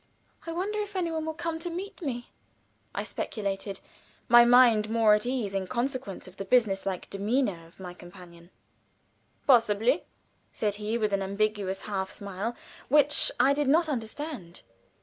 [0.47, 2.31] "I wonder if any one will come to meet me,"
[2.95, 3.81] I speculated,
[4.27, 8.49] my mind more at ease in consequence of the business like demeanor of my companion.
[9.45, 10.05] "Possibly,"
[10.51, 12.55] said he, with an ambiguous half smile,
[12.89, 14.63] which I did not understand.